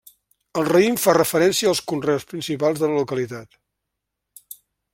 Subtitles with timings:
[0.61, 4.57] El raïm fa referència als conreus principals de la localitat.